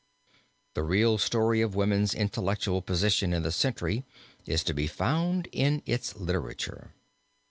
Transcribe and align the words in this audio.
The 0.73 0.81
real 0.81 1.19
story 1.19 1.61
of 1.61 1.75
woman's 1.75 2.15
intellectual 2.15 2.81
position 2.81 3.33
in 3.33 3.43
the 3.43 3.51
century 3.51 4.03
is 4.47 4.63
to 4.63 4.73
be 4.73 4.87
found 4.87 5.47
in 5.51 5.83
its 5.85 6.15
literature. 6.15 6.95